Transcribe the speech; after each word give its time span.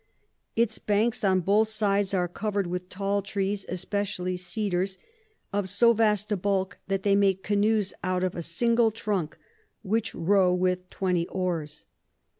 Its 0.55 0.79
Banks 0.79 1.23
on 1.23 1.41
both 1.41 1.67
sides 1.67 2.11
are 2.11 2.27
cover'd 2.27 2.65
with 2.65 2.89
tall 2.89 3.21
Trees, 3.21 3.67
especially 3.69 4.35
Cedars, 4.35 4.97
of 5.53 5.69
so 5.69 5.93
vast 5.93 6.31
a 6.31 6.37
Bulk 6.37 6.79
that 6.87 7.03
they 7.03 7.15
make 7.15 7.43
Canoes 7.43 7.93
out 8.03 8.23
of 8.23 8.33
a 8.33 8.41
single 8.41 8.89
Trunk, 8.89 9.37
which 9.83 10.15
row 10.15 10.51
with 10.55 10.89
twenty 10.89 11.27
Oars. 11.27 11.85